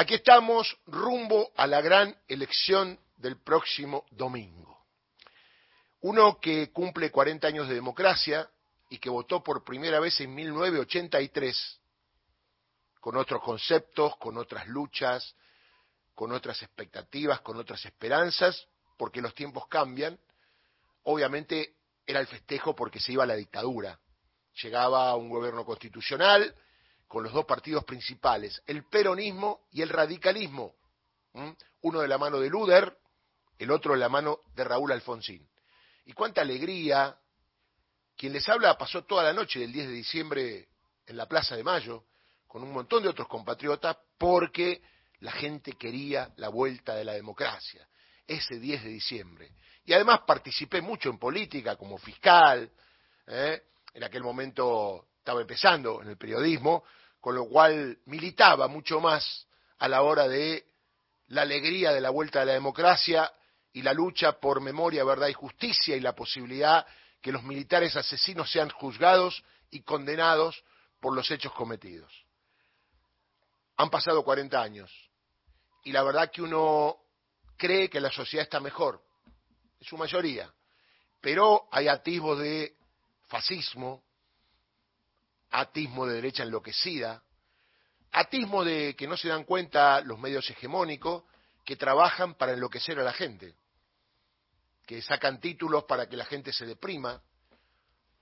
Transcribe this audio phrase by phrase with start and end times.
[0.00, 4.86] Aquí estamos rumbo a la gran elección del próximo domingo.
[6.02, 8.48] Uno que cumple 40 años de democracia
[8.90, 11.80] y que votó por primera vez en 1983,
[13.00, 15.34] con otros conceptos, con otras luchas,
[16.14, 20.16] con otras expectativas, con otras esperanzas, porque los tiempos cambian.
[21.02, 21.74] Obviamente
[22.06, 23.98] era el festejo porque se iba a la dictadura.
[24.62, 26.54] Llegaba un gobierno constitucional
[27.08, 30.74] con los dos partidos principales, el peronismo y el radicalismo.
[31.80, 32.96] Uno de la mano de Luder,
[33.58, 35.48] el otro de la mano de Raúl Alfonsín.
[36.04, 37.18] Y cuánta alegría.
[38.16, 40.68] Quien les habla pasó toda la noche del 10 de diciembre
[41.06, 42.04] en la Plaza de Mayo
[42.48, 44.82] con un montón de otros compatriotas porque
[45.20, 47.88] la gente quería la vuelta de la democracia
[48.28, 49.52] ese 10 de diciembre.
[49.84, 52.70] Y además participé mucho en política como fiscal,
[53.26, 53.62] ¿eh?
[53.94, 56.84] en aquel momento estaba empezando en el periodismo,
[57.20, 59.46] con lo cual militaba mucho más
[59.78, 60.64] a la hora de
[61.26, 63.30] la alegría de la vuelta de la democracia
[63.74, 66.86] y la lucha por memoria, verdad y justicia y la posibilidad
[67.20, 70.64] que los militares asesinos sean juzgados y condenados
[70.98, 72.10] por los hechos cometidos.
[73.76, 74.90] Han pasado 40 años
[75.84, 76.96] y la verdad que uno
[77.58, 79.02] cree que la sociedad está mejor,
[79.78, 80.50] en su mayoría,
[81.20, 82.78] pero hay atisbos de
[83.26, 84.07] fascismo,
[85.50, 87.22] atismo de derecha enloquecida,
[88.12, 91.24] atismo de que no se dan cuenta los medios hegemónicos
[91.64, 93.54] que trabajan para enloquecer a la gente,
[94.86, 97.22] que sacan títulos para que la gente se deprima,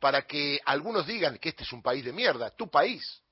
[0.00, 3.22] para que algunos digan que este es un país de mierda, tu país.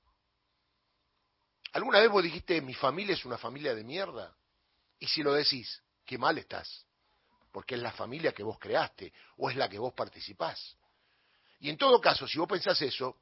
[1.73, 4.33] ¿Alguna vez vos dijiste mi familia es una familia de mierda?
[4.99, 6.85] Y si lo decís, qué mal estás,
[7.51, 10.77] porque es la familia que vos creaste o es la que vos participás.
[11.59, 13.17] Y en todo caso, si vos pensás eso,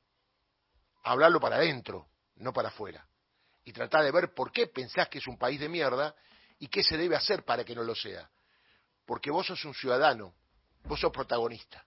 [1.03, 3.05] hablarlo para adentro, no para afuera.
[3.65, 6.15] Y tratar de ver por qué pensás que es un país de mierda
[6.59, 8.29] y qué se debe hacer para que no lo sea.
[9.05, 10.33] Porque vos sos un ciudadano,
[10.83, 11.85] vos sos protagonista.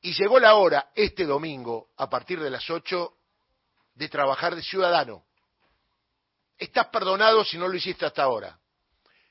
[0.00, 3.16] Y llegó la hora, este domingo, a partir de las 8,
[3.94, 5.24] de trabajar de ciudadano.
[6.58, 8.58] Estás perdonado si no lo hiciste hasta ahora.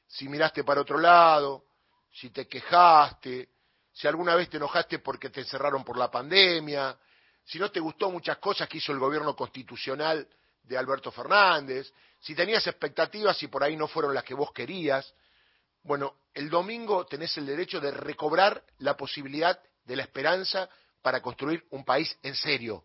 [0.07, 1.65] Si miraste para otro lado,
[2.11, 3.49] si te quejaste,
[3.91, 6.97] si alguna vez te enojaste porque te encerraron por la pandemia,
[7.45, 10.27] si no te gustó muchas cosas que hizo el gobierno constitucional
[10.63, 15.13] de Alberto Fernández, si tenías expectativas y por ahí no fueron las que vos querías,
[15.83, 20.67] bueno, el domingo tenés el derecho de recobrar la posibilidad de la esperanza
[21.03, 22.83] para construir un país en serio,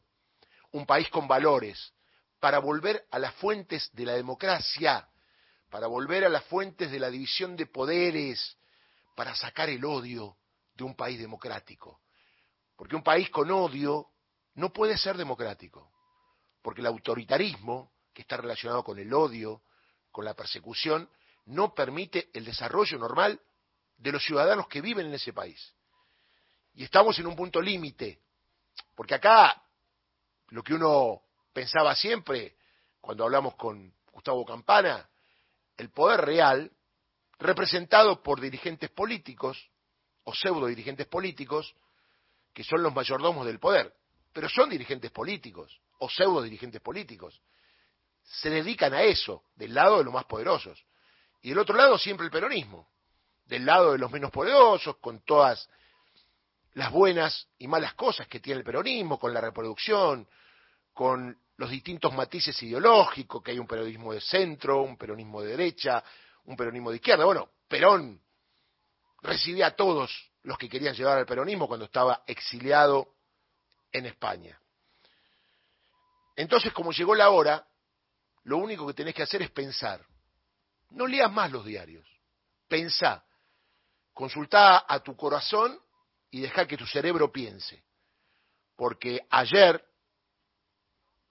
[0.72, 1.94] un país con valores,
[2.38, 5.09] para volver a las fuentes de la democracia,
[5.70, 8.59] para volver a las fuentes de la división de poderes,
[9.16, 10.37] para sacar el odio
[10.75, 12.00] de un país democrático.
[12.76, 14.09] Porque un país con odio
[14.55, 15.91] no puede ser democrático,
[16.62, 19.62] porque el autoritarismo, que está relacionado con el odio,
[20.11, 21.09] con la persecución,
[21.47, 23.41] no permite el desarrollo normal
[23.97, 25.75] de los ciudadanos que viven en ese país.
[26.75, 28.21] Y estamos en un punto límite,
[28.94, 29.62] porque acá
[30.49, 31.22] lo que uno
[31.53, 32.56] pensaba siempre,
[33.00, 35.09] cuando hablamos con Gustavo Campana,
[35.77, 36.71] el poder real,
[37.38, 39.71] representado por dirigentes políticos
[40.25, 41.75] o pseudo dirigentes políticos,
[42.53, 44.00] que son los mayordomos del poder
[44.32, 47.41] pero son dirigentes políticos o pseudo dirigentes políticos.
[48.22, 50.84] Se dedican a eso, del lado de los más poderosos.
[51.42, 52.88] Y del otro lado siempre el peronismo,
[53.46, 55.69] del lado de los menos poderosos, con todas
[56.74, 60.28] las buenas y malas cosas que tiene el peronismo, con la reproducción,
[60.92, 66.02] con los distintos matices ideológicos, que hay un peronismo de centro, un peronismo de derecha,
[66.44, 67.24] un peronismo de izquierda.
[67.24, 68.20] Bueno, Perón
[69.22, 70.10] recibía a todos
[70.42, 73.14] los que querían llevar al peronismo cuando estaba exiliado
[73.92, 74.60] en España.
[76.36, 77.66] Entonces, como llegó la hora,
[78.44, 80.04] lo único que tenés que hacer es pensar.
[80.90, 82.06] No leas más los diarios.
[82.68, 83.24] Pensá.
[84.14, 85.78] Consultá a tu corazón
[86.30, 87.84] y deja que tu cerebro piense.
[88.76, 89.84] Porque ayer,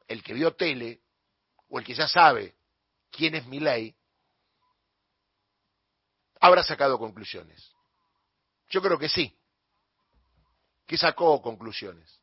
[0.07, 1.01] el que vio tele,
[1.69, 2.55] o el que ya sabe
[3.09, 3.95] quién es mi ley,
[6.39, 7.73] habrá sacado conclusiones.
[8.69, 9.35] Yo creo que sí,
[10.85, 12.18] que sacó conclusiones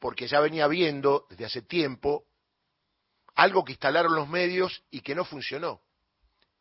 [0.00, 2.24] porque ya venía viendo desde hace tiempo
[3.36, 5.82] algo que instalaron los medios y que no funcionó.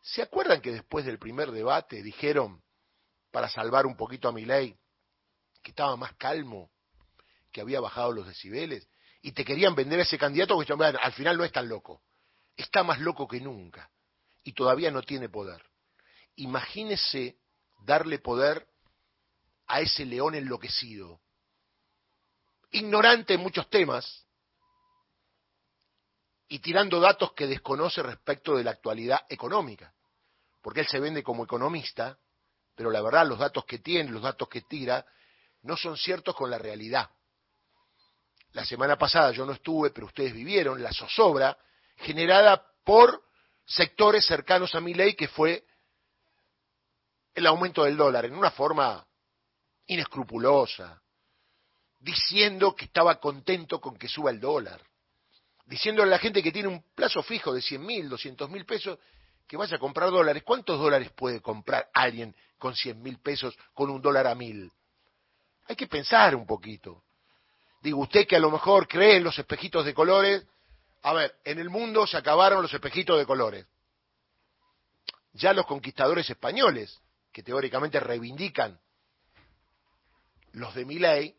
[0.01, 2.61] ¿Se acuerdan que después del primer debate dijeron,
[3.31, 4.77] para salvar un poquito a mi ley,
[5.63, 6.69] que estaba más calmo,
[7.51, 8.87] que había bajado los decibeles,
[9.21, 12.01] y te querían vender a ese candidato que al final no es tan loco,
[12.55, 13.89] está más loco que nunca,
[14.43, 15.63] y todavía no tiene poder.
[16.35, 17.37] Imagínese
[17.83, 18.67] darle poder
[19.67, 21.21] a ese león enloquecido,
[22.71, 24.25] ignorante en muchos temas,
[26.47, 29.93] y tirando datos que desconoce respecto de la actualidad económica,
[30.61, 32.17] porque él se vende como economista,
[32.75, 35.05] pero la verdad los datos que tiene, los datos que tira,
[35.61, 37.09] no son ciertos con la realidad.
[38.53, 41.55] La semana pasada yo no estuve, pero ustedes vivieron la zozobra
[41.97, 43.23] generada por
[43.65, 45.65] sectores cercanos a mi ley, que fue
[47.35, 49.05] el aumento del dólar, en una forma
[49.85, 50.99] inescrupulosa,
[51.99, 54.81] diciendo que estaba contento con que suba el dólar,
[55.65, 58.97] diciéndole a la gente que tiene un plazo fijo de 100 mil, 200 mil pesos,
[59.47, 60.43] que vaya a comprar dólares.
[60.43, 64.71] ¿Cuántos dólares puede comprar alguien con 100 mil pesos con un dólar a mil?
[65.67, 67.03] Hay que pensar un poquito.
[67.81, 70.45] Digo, usted que a lo mejor cree en los espejitos de colores,
[71.01, 73.65] a ver, en el mundo se acabaron los espejitos de colores.
[75.33, 76.99] Ya los conquistadores españoles,
[77.31, 78.79] que teóricamente reivindican
[80.53, 81.35] los de mi ley,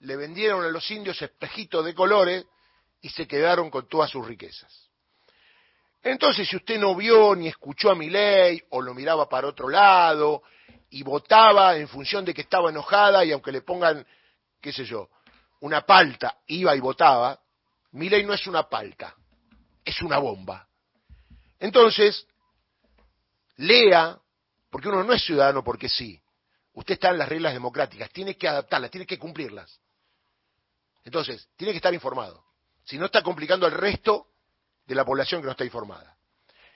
[0.00, 2.46] le vendieron a los indios espejitos de colores
[3.00, 4.88] y se quedaron con todas sus riquezas.
[6.02, 9.68] Entonces, si usted no vio ni escuchó a mi ley o lo miraba para otro
[9.68, 10.42] lado
[10.90, 14.06] y votaba en función de que estaba enojada y aunque le pongan,
[14.60, 15.08] qué sé yo,
[15.60, 17.38] una palta, iba y votaba,
[17.92, 19.14] mi ley no es una palta,
[19.84, 20.66] es una bomba.
[21.58, 22.26] Entonces,
[23.56, 24.16] lea,
[24.70, 26.20] porque uno no es ciudadano porque sí.
[26.74, 29.80] Usted está en las reglas democráticas, tiene que adaptarlas, tiene que cumplirlas.
[31.08, 32.44] Entonces, tiene que estar informado.
[32.84, 34.26] Si no está complicando al resto
[34.84, 36.18] de la población que no está informada.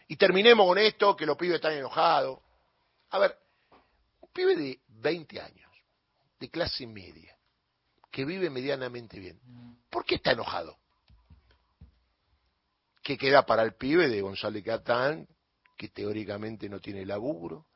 [0.08, 2.38] Y terminemos con esto, que los pibes están enojados.
[3.10, 3.36] A ver,
[4.20, 5.70] un pibe de 20 años,
[6.40, 7.36] de clase media,
[8.10, 9.38] que vive medianamente bien,
[9.90, 10.78] ¿por qué está enojado?
[13.02, 15.28] ¿Qué queda para el pibe de González Catán,
[15.76, 17.66] que teóricamente no tiene laburo,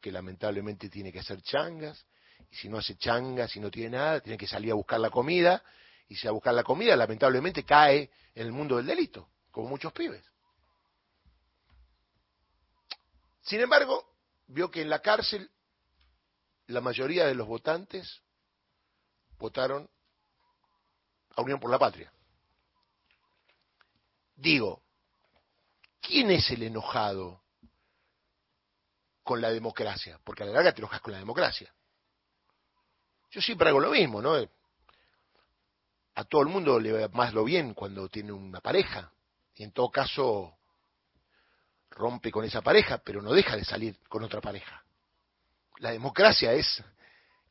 [0.00, 2.06] que lamentablemente tiene que hacer changas,
[2.52, 5.10] y si no hace changas, si no tiene nada, tiene que salir a buscar la
[5.10, 5.60] comida,
[6.08, 9.92] y si a buscar la comida, lamentablemente cae en el mundo del delito, como muchos
[9.92, 10.24] pibes.
[13.42, 14.14] Sin embargo,
[14.46, 15.50] vio que en la cárcel
[16.66, 18.22] la mayoría de los votantes
[19.38, 19.88] votaron
[21.36, 22.12] a Unión por la Patria.
[24.34, 24.82] Digo,
[26.00, 27.42] ¿quién es el enojado
[29.22, 30.20] con la democracia?
[30.24, 31.72] Porque a la larga te enojas con la democracia.
[33.30, 34.36] Yo siempre hago lo mismo, ¿no?
[36.18, 39.12] A todo el mundo le va más lo bien cuando tiene una pareja.
[39.54, 40.58] Y en todo caso
[41.90, 44.82] rompe con esa pareja, pero no deja de salir con otra pareja.
[45.76, 46.82] La democracia es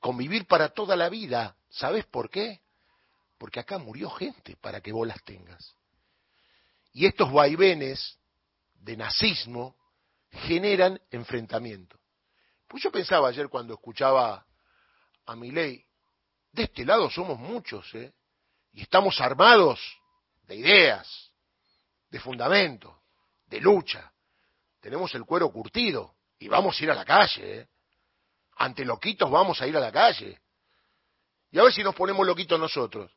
[0.02, 1.56] convivir para toda la vida.
[1.70, 2.60] ¿Sabes por qué?
[3.38, 5.74] Porque acá murió gente para que vos las tengas.
[6.92, 8.20] Y estos vaivenes
[8.82, 9.78] de nazismo
[10.30, 11.98] generan enfrentamiento.
[12.68, 14.46] Pues yo pensaba ayer cuando escuchaba
[15.26, 15.86] a mi ley,
[16.52, 18.12] de este lado somos muchos, ¿eh?
[18.78, 19.80] Y estamos armados
[20.44, 21.32] de ideas,
[22.12, 23.02] de fundamento,
[23.48, 24.14] de lucha.
[24.80, 27.68] Tenemos el cuero curtido y vamos a ir a la calle, ¿eh?
[28.58, 30.40] Ante loquitos vamos a ir a la calle.
[31.50, 33.12] Y a ver si nos ponemos loquitos nosotros.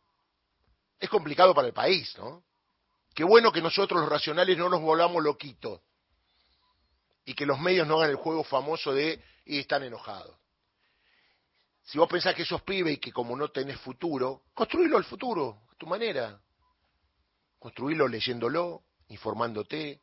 [0.99, 2.43] Es complicado para el país, ¿no?
[3.15, 5.83] Qué bueno que nosotros los racionales no nos volamos loquitos
[7.27, 10.40] y que los medios no hagan el juego famoso de y están enojados.
[11.91, 15.63] Si vos pensás que sos pibe y que como no tenés futuro, construílo el futuro,
[15.73, 16.41] a tu manera.
[17.59, 20.01] Construílo leyéndolo, informándote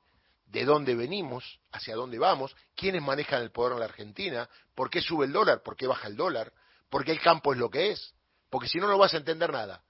[0.48, 5.00] de dónde venimos, hacia dónde vamos, quiénes manejan el poder en la Argentina, por qué
[5.00, 6.51] sube el dólar, por qué baja el dólar,
[6.89, 8.13] por qué el campo es lo que es,
[8.50, 9.82] porque si no, no vas a entender nada.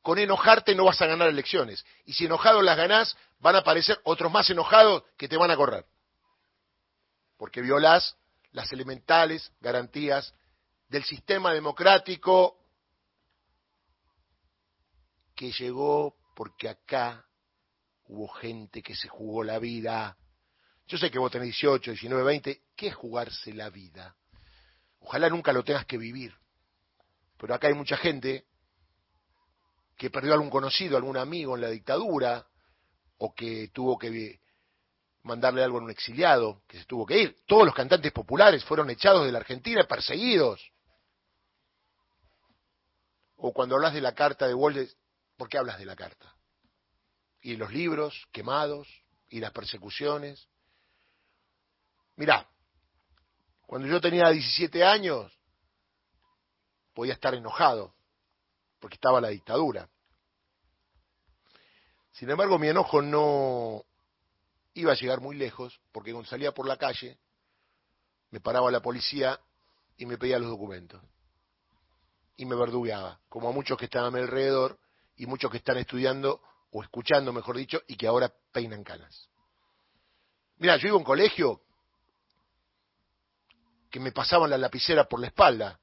[0.00, 1.84] Con enojarte no vas a ganar elecciones.
[2.06, 5.56] Y si enojados las ganás, van a aparecer otros más enojados que te van a
[5.56, 5.84] correr.
[7.36, 8.16] Porque violás
[8.52, 10.34] las elementales garantías
[10.92, 12.58] del sistema democrático
[15.34, 17.24] que llegó porque acá
[18.04, 20.18] hubo gente que se jugó la vida.
[20.86, 22.62] Yo sé que vos tenés 18, 19, 20.
[22.76, 24.14] ¿Qué es jugarse la vida?
[25.00, 26.34] Ojalá nunca lo tengas que vivir.
[27.38, 28.44] Pero acá hay mucha gente
[29.96, 32.46] que perdió algún conocido, algún amigo en la dictadura,
[33.16, 34.40] o que tuvo que
[35.22, 37.36] mandarle algo en un exiliado, que se tuvo que ir.
[37.46, 40.70] Todos los cantantes populares fueron echados de la Argentina, perseguidos.
[43.44, 44.96] O cuando hablas de la carta de Waldes,
[45.36, 46.32] ¿por qué hablas de la carta?
[47.40, 48.86] Y los libros quemados,
[49.30, 50.46] y las persecuciones.
[52.14, 52.48] Mirá,
[53.66, 55.36] cuando yo tenía 17 años,
[56.94, 57.92] podía estar enojado,
[58.78, 59.88] porque estaba la dictadura.
[62.12, 63.84] Sin embargo, mi enojo no
[64.74, 67.18] iba a llegar muy lejos, porque cuando salía por la calle,
[68.30, 69.40] me paraba la policía
[69.96, 71.02] y me pedía los documentos.
[72.42, 74.76] Y me verdugueaba, como a muchos que están a mi alrededor
[75.14, 79.28] y muchos que están estudiando o escuchando, mejor dicho, y que ahora peinan canas.
[80.56, 81.60] Mira, yo iba a un colegio
[83.88, 85.78] que me pasaban la lapicera por la espalda,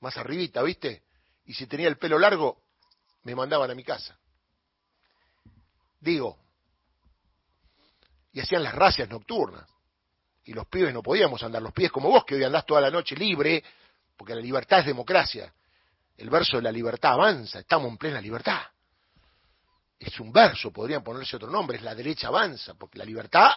[0.00, 1.04] más arribita, ¿viste?
[1.44, 2.64] Y si tenía el pelo largo,
[3.22, 4.18] me mandaban a mi casa.
[6.00, 6.36] Digo,
[8.32, 9.70] y hacían las racias nocturnas.
[10.46, 12.90] Y los pibes no podíamos andar, los pibes como vos, que hoy andás toda la
[12.90, 13.62] noche libre,
[14.16, 15.52] porque la libertad es democracia.
[16.16, 18.62] El verso de la libertad avanza, estamos en plena libertad.
[19.98, 23.50] Es un verso, podrían ponerse otro nombre, es la derecha avanza, porque la libertad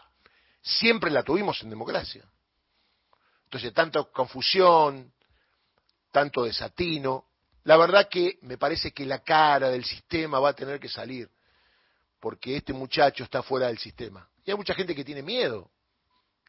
[0.61, 2.23] siempre la tuvimos en democracia.
[3.45, 5.11] Entonces, tanta confusión,
[6.11, 7.25] tanto desatino,
[7.63, 11.29] la verdad que me parece que la cara del sistema va a tener que salir,
[12.19, 14.27] porque este muchacho está fuera del sistema.
[14.45, 15.71] Y hay mucha gente que tiene miedo,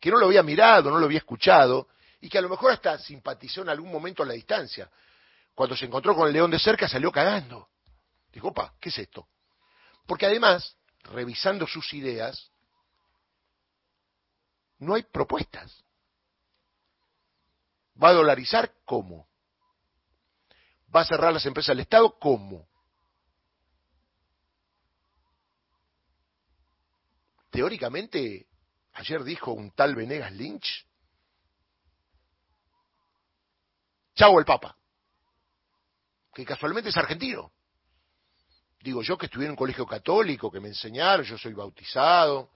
[0.01, 1.89] que no lo había mirado, no lo había escuchado,
[2.21, 4.91] y que a lo mejor hasta simpatizó en algún momento a la distancia.
[5.61, 7.69] Cuando se encontró con el león de cerca salió cagando.
[8.33, 9.29] Dijo, opa, ¿qué es esto?
[10.07, 12.51] Porque además, revisando sus ideas,
[14.79, 15.85] no hay propuestas.
[18.03, 19.29] ¿Va a dolarizar cómo?
[20.97, 22.67] ¿Va a cerrar las empresas del Estado cómo?
[27.51, 28.47] Teóricamente,
[28.95, 30.87] ayer dijo un tal Venegas Lynch,
[34.15, 34.80] chau el Papa,
[36.33, 37.53] que casualmente es argentino.
[38.81, 42.51] Digo yo que estudié en un colegio católico, que me enseñaron, yo soy bautizado,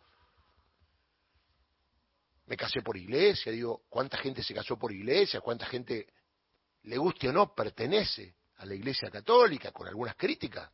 [2.46, 5.40] me casé por iglesia, digo, ¿cuánta gente se casó por iglesia?
[5.40, 6.08] ¿Cuánta gente,
[6.82, 10.70] le guste o no, pertenece a la iglesia católica con algunas críticas?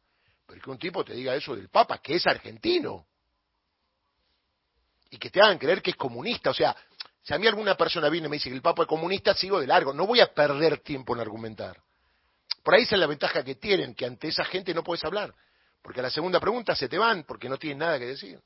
[0.47, 3.07] Pero que un tipo te diga eso del Papa, que es argentino,
[5.11, 6.76] y que te hagan creer que es comunista, o sea,
[7.23, 9.61] si a mí alguna persona viene y me dice que el Papa es comunista, sigo
[9.61, 11.83] de largo, no voy a perder tiempo en argumentar.
[12.62, 15.35] Por ahí esa es la ventaja que tienen, que ante esa gente no puedes hablar,
[15.83, 18.40] porque a la segunda pregunta se te van, porque no tienen nada que decir.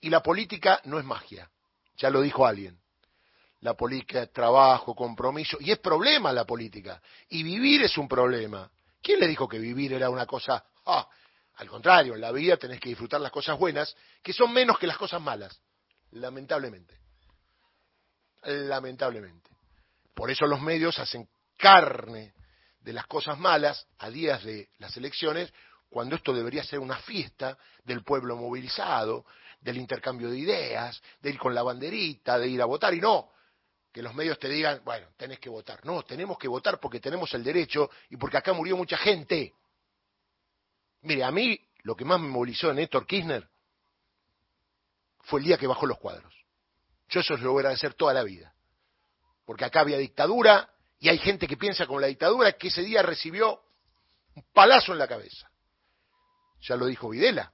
[0.00, 1.48] Y la política no es magia,
[1.96, 2.78] ya lo dijo alguien.
[3.60, 7.00] La política es trabajo, compromiso, y es problema la política.
[7.28, 8.68] Y vivir es un problema.
[9.00, 10.64] ¿Quién le dijo que vivir era una cosa?
[10.86, 11.08] Ah,
[11.54, 14.88] al contrario, en la vida tenés que disfrutar las cosas buenas, que son menos que
[14.88, 15.60] las cosas malas,
[16.10, 16.98] lamentablemente.
[18.42, 19.50] Lamentablemente.
[20.12, 21.28] Por eso los medios hacen
[21.62, 22.34] carne
[22.80, 25.52] de las cosas malas a días de las elecciones,
[25.88, 29.24] cuando esto debería ser una fiesta del pueblo movilizado,
[29.60, 33.30] del intercambio de ideas, de ir con la banderita, de ir a votar, y no
[33.92, 35.84] que los medios te digan, bueno, tenés que votar.
[35.84, 39.52] No, tenemos que votar porque tenemos el derecho y porque acá murió mucha gente.
[41.02, 43.46] Mire, a mí lo que más me movilizó en Héctor Kirchner
[45.20, 46.34] fue el día que bajó los cuadros.
[47.10, 48.54] Yo eso lo voy a agradecer toda la vida.
[49.44, 50.71] Porque acá había dictadura
[51.02, 53.60] y hay gente que piensa con la dictadura que ese día recibió
[54.36, 55.50] un palazo en la cabeza.
[56.60, 57.52] Ya lo dijo Videla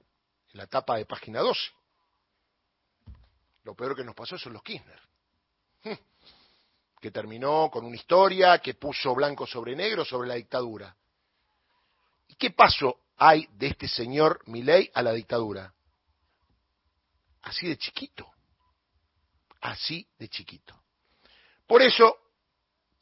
[0.51, 1.59] en la etapa de página 12.
[3.63, 5.01] Lo peor que nos pasó son los Kirchner.
[7.01, 10.95] Que terminó con una historia que puso blanco sobre negro sobre la dictadura.
[12.27, 15.73] ¿Y qué pasó hay de este señor Milei a la dictadura?
[17.41, 18.31] Así de chiquito.
[19.61, 20.79] Así de chiquito.
[21.65, 22.28] Por eso,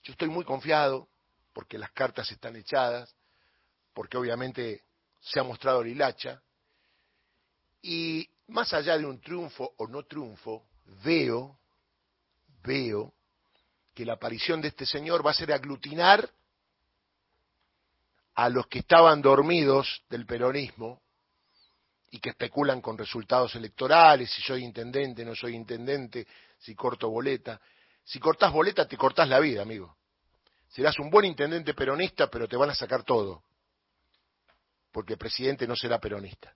[0.07, 1.09] yo estoy muy confiado,
[1.51, 3.13] porque las cartas están echadas,
[3.93, 4.85] porque obviamente
[5.19, 6.41] se ha mostrado el hilacha,
[7.81, 10.65] y más allá de un triunfo o no triunfo,
[11.03, 11.59] veo,
[12.63, 13.13] veo
[13.93, 16.29] que la aparición de este señor va a ser aglutinar
[18.35, 21.01] a los que estaban dormidos del peronismo
[22.11, 26.25] y que especulan con resultados electorales, si soy intendente, no soy intendente,
[26.59, 27.59] si corto boleta.
[28.07, 29.97] Si cortás boleta, te cortás la vida, amigo.
[30.69, 33.43] Serás un buen intendente peronista, pero te van a sacar todo,
[34.93, 36.55] porque el presidente no será peronista.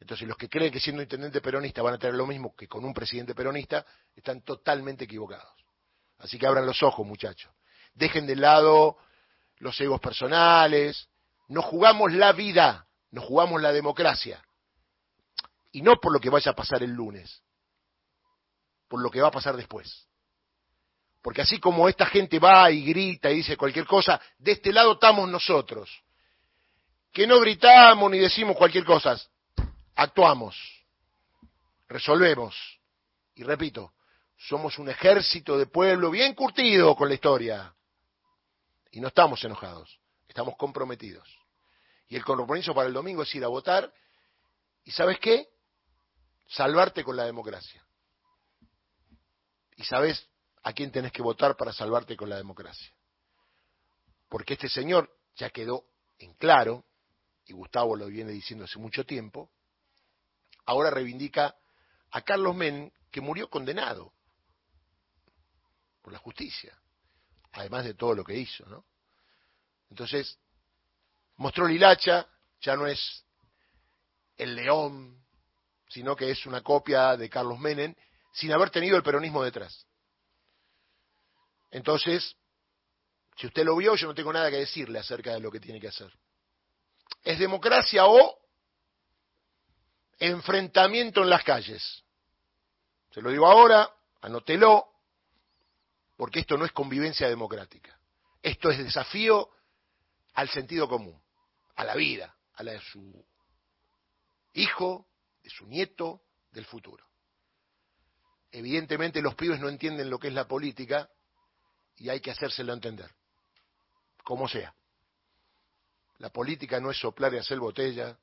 [0.00, 2.84] Entonces los que creen que siendo intendente peronista van a tener lo mismo que con
[2.84, 5.54] un presidente peronista, están totalmente equivocados.
[6.18, 7.52] Así que abran los ojos, muchachos.
[7.94, 8.96] Dejen de lado
[9.58, 11.08] los egos personales.
[11.46, 14.44] Nos jugamos la vida, nos jugamos la democracia.
[15.70, 17.42] Y no por lo que vaya a pasar el lunes,
[18.88, 20.08] por lo que va a pasar después.
[21.24, 24.92] Porque así como esta gente va y grita y dice cualquier cosa, de este lado
[24.92, 25.90] estamos nosotros,
[27.10, 29.18] que no gritamos ni decimos cualquier cosa,
[29.94, 30.54] actuamos,
[31.88, 32.54] resolvemos.
[33.36, 33.94] Y repito,
[34.36, 37.74] somos un ejército de pueblo bien curtido con la historia.
[38.90, 41.26] Y no estamos enojados, estamos comprometidos.
[42.06, 43.90] Y el compromiso para el domingo es ir a votar.
[44.84, 45.48] ¿Y sabes qué?
[46.48, 47.82] Salvarte con la democracia.
[49.76, 50.28] ¿Y sabes
[50.64, 52.92] a quién tenés que votar para salvarte con la democracia?
[54.28, 55.84] Porque este señor ya quedó
[56.18, 56.84] en claro
[57.46, 59.50] y Gustavo lo viene diciendo hace mucho tiempo,
[60.64, 61.54] ahora reivindica
[62.10, 64.12] a Carlos Men, que murió condenado
[66.02, 66.76] por la justicia,
[67.52, 68.84] además de todo lo que hizo, ¿no?
[69.90, 70.38] Entonces,
[71.36, 72.26] mostró Lilacha,
[72.60, 73.24] ya no es
[74.36, 75.22] el león,
[75.88, 77.94] sino que es una copia de Carlos Menem,
[78.32, 79.86] sin haber tenido el peronismo detrás.
[81.74, 82.36] Entonces,
[83.36, 85.80] si usted lo vio, yo no tengo nada que decirle acerca de lo que tiene
[85.80, 86.08] que hacer.
[87.24, 88.38] ¿Es democracia o
[90.20, 92.04] enfrentamiento en las calles?
[93.10, 94.86] Se lo digo ahora, anótelo,
[96.16, 97.98] porque esto no es convivencia democrática.
[98.40, 99.50] Esto es desafío
[100.34, 101.20] al sentido común,
[101.74, 103.26] a la vida, a la de su
[104.52, 105.08] hijo,
[105.42, 107.04] de su nieto, del futuro.
[108.52, 111.10] Evidentemente los pibes no entienden lo que es la política
[111.96, 113.10] y hay que hacérselo entender,
[114.22, 114.74] como sea.
[116.18, 118.18] La política no es soplar y hacer botella,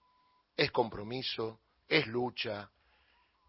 [0.56, 2.70] es compromiso, es lucha,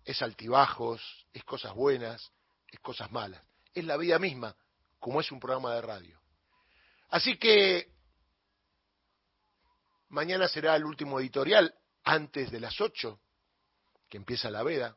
[0.05, 2.33] es altibajos, es cosas buenas,
[2.69, 3.43] es cosas malas.
[3.75, 4.55] Es la vida misma,
[4.99, 6.21] como es un programa de radio.
[7.11, 7.93] Así que
[10.09, 11.75] mañana será el último editorial
[12.05, 13.21] antes de las 8,
[14.09, 14.97] que empieza la veda.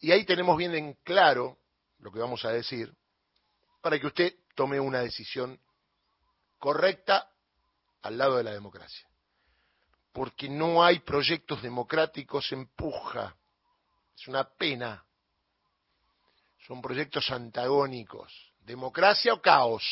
[0.00, 1.58] Y ahí tenemos bien en claro
[1.98, 2.94] lo que vamos a decir,
[3.84, 5.60] para que usted tome una decisión
[6.58, 7.28] correcta
[8.00, 9.06] al lado de la democracia.
[10.10, 13.36] Porque no hay proyectos democráticos en puja.
[14.18, 15.04] Es una pena.
[16.66, 18.32] Son proyectos antagónicos.
[18.60, 19.84] Democracia o caos.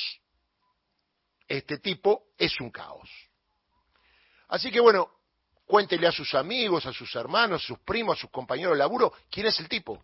[1.47, 3.11] Este tipo es un caos.
[4.49, 5.11] Así que bueno,
[5.67, 9.13] cuéntele a sus amigos, a sus hermanos, a sus primos, a sus compañeros de laburo,
[9.31, 10.03] quién es el tipo.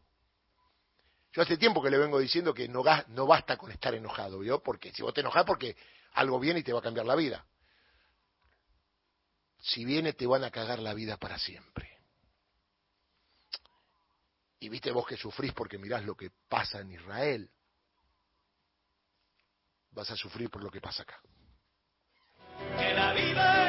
[1.32, 4.62] Yo hace tiempo que le vengo diciendo que no, basta con estar enojado, ¿vio?
[4.62, 5.76] Porque si vos te enojas porque
[6.14, 7.44] algo viene y te va a cambiar la vida
[9.60, 11.98] si viene te van a cagar la vida para siempre.
[14.60, 17.50] Y viste vos que sufrís porque mirás lo que pasa en Israel,
[19.90, 21.20] vas a sufrir por lo que pasa acá.
[22.76, 23.67] Que la vida